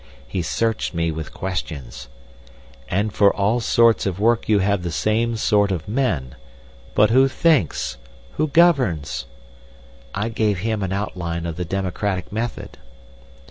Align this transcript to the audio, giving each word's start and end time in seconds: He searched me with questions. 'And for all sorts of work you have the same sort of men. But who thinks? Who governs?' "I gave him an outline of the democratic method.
He 0.27 0.41
searched 0.41 0.95
me 0.95 1.11
with 1.11 1.31
questions. 1.31 2.07
'And 2.89 3.13
for 3.13 3.31
all 3.31 3.59
sorts 3.59 4.07
of 4.07 4.19
work 4.19 4.49
you 4.49 4.57
have 4.57 4.81
the 4.81 4.89
same 4.91 5.35
sort 5.37 5.71
of 5.71 5.87
men. 5.87 6.33
But 6.95 7.11
who 7.11 7.27
thinks? 7.27 7.97
Who 8.37 8.47
governs?' 8.47 9.27
"I 10.15 10.29
gave 10.29 10.57
him 10.57 10.81
an 10.81 10.91
outline 10.91 11.45
of 11.45 11.55
the 11.55 11.65
democratic 11.65 12.31
method. 12.31 12.79